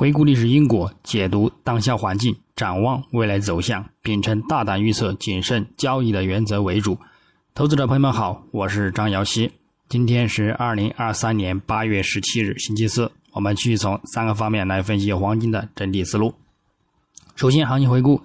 [0.00, 6.96] 回顾历史因果，解读当下环境，展望未来走向，秉承大胆预测、谨慎交易的原则为主。
[7.54, 9.52] 投资者朋友们好，我是张瑶希。
[9.90, 13.12] 今天是二零二三年八月十七日，星期四。
[13.32, 16.32] 我们继续从三个方面来分析黄金的整体思路。
[17.36, 18.22] 首先，行情回顾：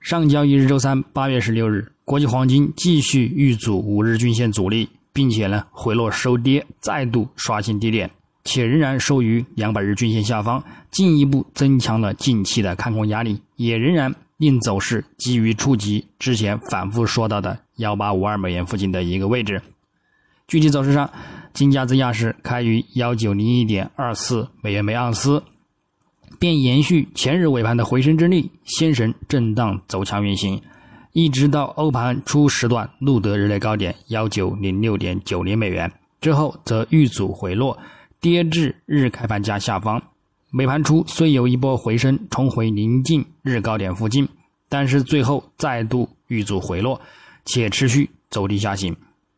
[0.00, 8.08] 上交易日周三八月十六日，国际黄金继续遇阻五日均线阻力，并且呢回落收跌，再度刷新低点。
[8.48, 19.60] 且仍然收于两百日均线下方，进一步增强了近期的看空压力，也仍然令走势基于触及之前反复说到的幺八五二美元附近的一个位置。
[20.46, 21.10] 具体走势上，
[21.52, 25.42] 金价自亚市开于幺九零一点二四美元每盎司，
[26.38, 30.58] 便延续前日尾盘的回升之力，先神震荡走强运行，
[31.12, 37.78] 一直到欧盘初时段录得日内高点幺九零六点九零美元之后，则遇阻回落。
[38.20, 40.02] 跌至日开盘价下方，
[40.52, 44.28] 尾盘初虽有一波回升，重回临近日高点附近，
[44.68, 47.00] 但是最后再度遇阻回落，
[47.44, 48.96] 且持续走低下行。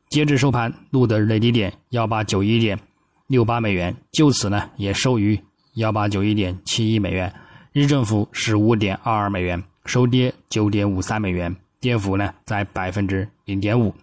[0.09, 2.79] 截至收盘，录得日内低点幺八九一点
[3.27, 5.39] 六八美元，就此呢也收于
[5.75, 7.33] 幺八九一点七一美元，
[7.73, 13.95] 日振幅十五点二二美元，收跌九点五三美元，跌幅呢在百分之零点五。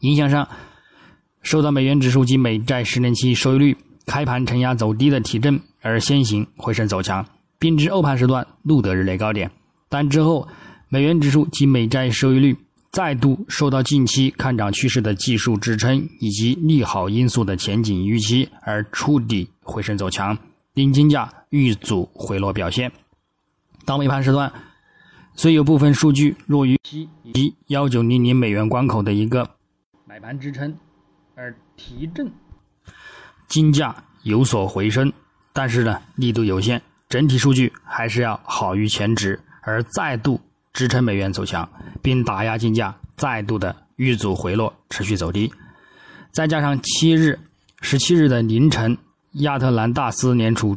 [0.00, 0.48] 影响上。
[1.42, 7.24] 受到美元指数及美债十年期收益率开盘承压走低的提振而先行回升走强，
[7.58, 9.50] 并至欧盘时段录得日内高点，
[9.88, 10.46] 但之后
[10.88, 12.56] 美元指数及美债收益率
[12.90, 20.36] 再度受到近期看涨趋势的技术支撑以及利好因素的前景预期而触底回升走强，
[20.74, 22.90] 令金价遇阻回落表现。
[23.84, 24.52] 到尾盘时段，
[25.34, 29.48] 虽有部分数据弱于期以及幺九零零美元关口的一个
[30.04, 30.76] 买盘支撑。
[31.40, 32.30] 而提振
[33.48, 35.10] 金价有所回升，
[35.54, 40.38] 但是呢力度有限，整体数据还是要好于前值，而再度
[40.74, 41.66] 支撑美元走强，
[42.02, 45.50] 并打压金价再度的遇阻回落，持续走低。
[46.30, 47.40] 再加上七日、
[47.80, 48.98] 十七日的凌晨，
[49.32, 50.76] 亚特兰大斯联储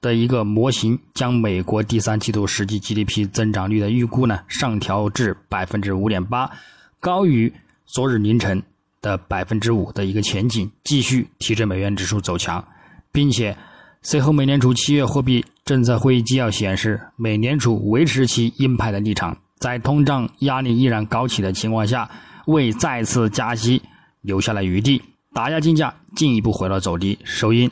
[0.00, 6.50] 的一个模型将美国第三季度实际 GDP 增长率的预估呢上调至百分之五点八，
[6.98, 7.52] 高于
[7.86, 8.60] 昨日凌晨。
[9.02, 12.64] 的百分之五的一个前景，继续提振美元指数走强，
[13.12, 13.56] 并且
[14.02, 22.10] 随后美联储七月货币政策会议纪要显示，美联储维持其鹰派的立场，在通胀压力依然高企的情况下，
[22.46, 23.80] 为再次加息
[24.22, 25.00] 留下了余地，
[25.32, 27.70] 打压金价进一步回落走低收阴。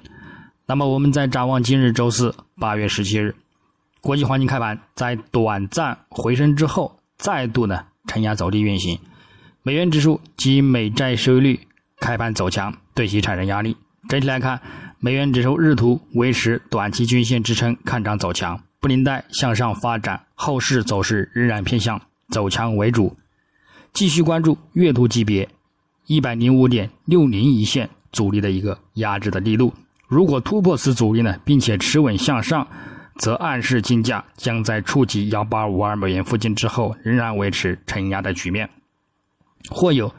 [0.67, 3.35] 那么我们再展望今日周四八月十七日，
[4.01, 8.99] 国际黄金开盘在短暂回升之后，再度呢承压走低运行。
[9.63, 11.61] 美元指数及美债收益率
[12.01, 13.77] 开盘走强，对其产生压力。
[14.09, 14.61] 整体来看，
[14.99, 23.15] 美元指数日图维持短期均线支撑，看涨走强，布林带向上发展，后市走势仍然偏向走强为主。
[23.93, 25.49] 继续关注月图级别
[26.07, 29.75] 一百零五点六零一线阻力的一个压制的力度，
[30.07, 32.67] 如果突破此阻力呢，并且持稳向上，
[33.17, 38.71] 则暗示金价将在触及幺八五二美元附近之后，仍然维持承压的局面。
[39.71, 40.15] 或有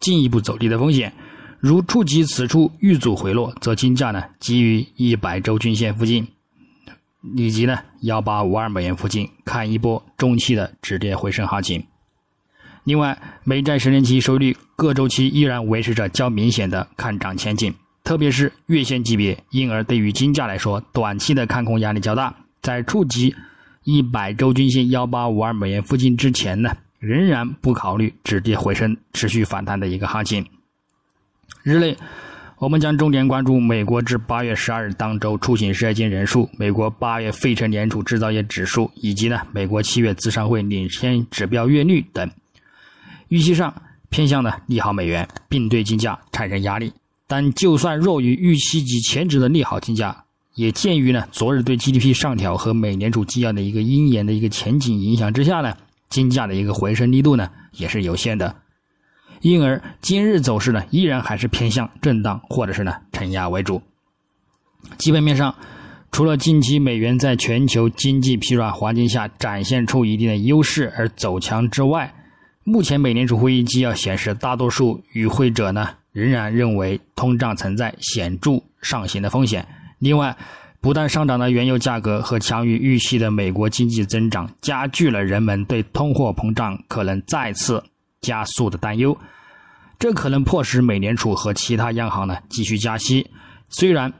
[0.00, 1.12] 进一步走低的风险，
[1.60, 6.26] 如触及此处遇阻回落，则金价呢基于一百周均线附近，
[7.36, 11.84] 以及呢幺八五二美元附近看一波中期的止跌回升行情。
[12.84, 22.34] 另外，美债十年期收益率各周期依然维持着较明显的看涨前景，特别是月线级别，因而对于金价来说，短期的看空压力较大。
[22.60, 23.34] 在触及
[23.84, 26.70] 一百周均线幺八五二美元附近之前呢。
[27.04, 30.44] 仍然不考虑止跌回升、持续反弹的一个行情。
[31.62, 31.96] 日内，
[32.58, 42.30] 我们将重点关注美国至八月十二日当周出行失业金人数、美国八月费城联储制造业指数以及呢美国七月资商会领先指标月率等。
[43.28, 43.74] 预期上
[44.08, 46.92] 偏向呢利好美元，并对金价产生压力。
[47.26, 55.76] 但就算弱于预期及前值的利好金价，也鉴于呢昨日对 GDP 上调和美联储纪要的一个鹰眼的一个前景影响之下呢。
[56.08, 58.56] 金价的一个回升力度呢，也是有限的，
[59.40, 63.82] 因而今日走势呢，依然还是偏向震荡或者是呢承压为主。
[64.98, 65.54] 基本面上，
[66.12, 72.14] 除了近期美元在全球经济疲软环境下展现出一定的优势而走强之外，
[72.62, 79.66] 目前美联储会议纪要显示，大多数与会者呢仍然认为通胀存在显著上行的风险。
[79.98, 80.36] 另外，
[80.84, 87.82] 不断上涨的原油价格和强于预期的美国经济增长，加剧了人们对通货膨胀可能再次
[88.20, 89.16] 加速的担忧。
[89.98, 93.26] 这可能迫使美联储和其他央行呢继续加息。
[93.70, 94.12] 虽然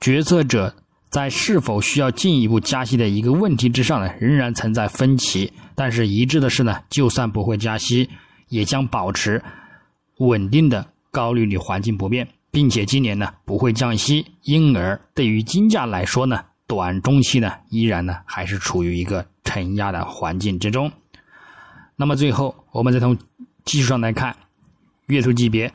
[0.00, 0.72] 决策者
[1.10, 5.52] 在是否需要进一步加息的一个问题之上呢，仍然存在分歧。
[5.74, 8.08] 但是一致的是呢，就算不会加息，
[8.48, 9.42] 也将保持
[10.18, 20.92] 稳定的高利率环境不变，并且今年呢不会降息，因而对于金价来说呢，短中期呢依然呢还是处于一个承压的环境之中。
[21.96, 23.18] 那么最后，我们再从
[23.64, 24.36] 技术上来看，
[25.06, 25.72] 月图级别，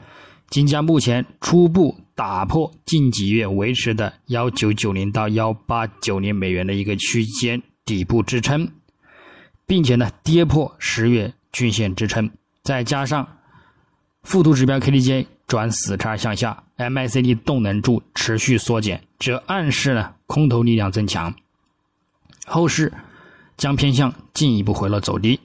[0.49, 1.97] 金价目前初步。
[2.17, 8.67] 打破近几月维持的幺九九零到幺八九零美元的一个区间底部支撑，
[9.67, 12.31] 并且呢跌破十月均线支撑，
[12.63, 13.37] 再加上
[14.23, 21.33] 附图指标 KDJ 转死叉向下，MACD 动能柱持续缩减，这暗示呢空头力量增强，
[22.45, 22.91] 后市
[23.55, 25.39] 将偏向进一步回落走低，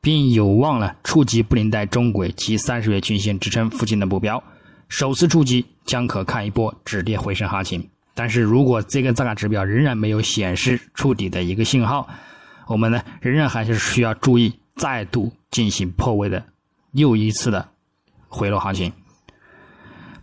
[0.00, 4.42] 并有望呢触及布林带中轨及三十月均线支撑附近的目标。
[4.88, 12.08] 首次触及将可看一波止跌回升行情，但是如果这个价格指标仍然没有显示触底的一个信号，
[12.68, 16.44] 我们呢仍然还是需要注意再度进行破位的
[16.92, 17.68] 又一次的
[18.28, 18.92] 回落行情。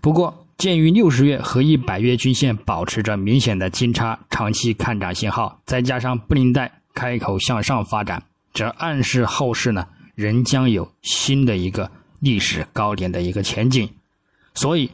[0.01, 8.23] 不过，鉴于六十月和一百月均线保持着明显的金叉长期看涨信号，再加上布林带开口向上发展，
[8.53, 9.85] 这暗示后市呢
[10.15, 13.89] 仍将有新的一个历史高点的一个前景。
[14.53, 14.89] 所以，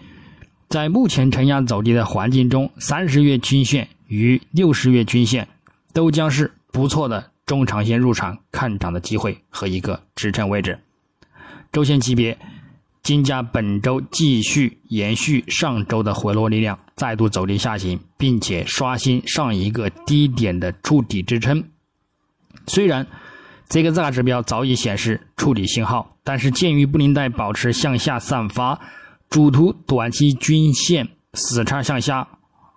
[0.67, 5.47] 在目前承压走低的环境中，三十月均线与六十月均线
[5.93, 10.79] 都将是不错的中长线入场看涨的机会和一个支撑位置。
[11.71, 12.37] 周线级别，
[13.03, 21.61] 金价本周继续延续上周的回落力量，再度走低下行，并且刷新上一个低点的触底支撑。
[22.65, 23.05] 虽然
[23.67, 28.79] 这个价指标早已显示触底信号，但是鉴于布林带保持向下散发。
[29.29, 32.27] 主图短期均线死叉向下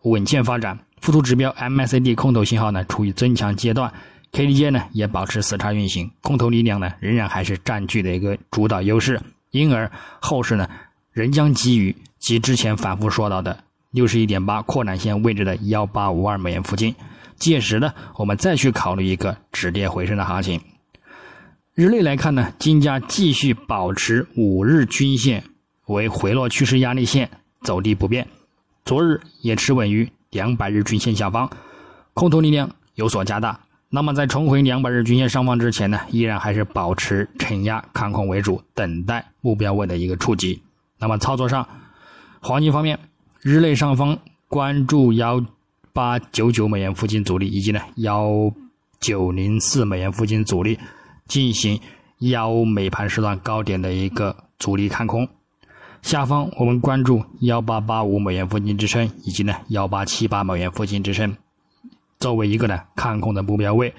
[0.04, 3.92] 稳健发展，附图指标 MACD 空头信号呢处于增强阶段
[4.32, 9.20] ，KDJ 呢也保持死叉运行，空头力量呢仍然还是占据的一个主导优势，
[9.56, 10.68] 因而后市呢
[11.12, 13.58] 仍将基于及之前反复说到的
[13.90, 16.94] 六十一点八扩展线位置的幺八五二美元附近，
[17.38, 20.60] 届时呢我们再去考虑一个止跌回升的行情。
[21.74, 25.42] 日内来看呢，金价继续保持五日均线。
[25.86, 27.30] 为回落趋势压力线
[27.62, 28.26] 走低不变，
[28.84, 31.48] 昨日也持稳于两百日均线下方，
[32.12, 33.60] 空头力量有所加大。
[33.88, 40.60] 那么在重回两百日均线上方之前呢，依然还是保持承压看空为主，等待目标位的一个触及。
[40.98, 41.66] 那么操作上，
[42.40, 42.98] 黄金方面，
[43.42, 44.18] 日内上方
[44.48, 45.40] 关注幺
[45.92, 48.52] 八九九美元附近阻力，以及呢幺
[48.98, 50.78] 九零四美元附近阻力，
[51.28, 51.80] 进行
[52.18, 55.28] 幺美盘时段高点的一个阻力看空。
[56.02, 61.36] 下方我们关注幺八八五美元附近支撑，以及呢幺八七八美元附近支撑，
[62.18, 63.94] 作为一个呢看空的目标位。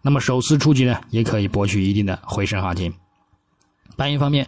[0.00, 2.94] 那么首次触及呢，也可以博取一定的回升行情。
[3.96, 4.46] 白银方面，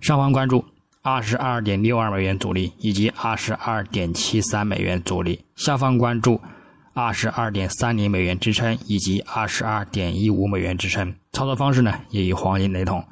[0.00, 0.64] 上方关注
[1.02, 6.40] 二十二点六二美元阻力，以及二十二点七三美元阻力；下方关注
[6.94, 11.14] 二十二点三零美元支撑，以及二十二点一五美元支撑。
[11.32, 13.04] 操作方式呢，也与黄金雷同。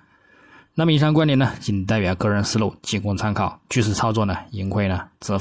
[0.74, 3.60] 那么以上观点呢，仅代表个人思路，仅供参考。
[3.68, 5.32] 据此操作呢，盈亏呢自。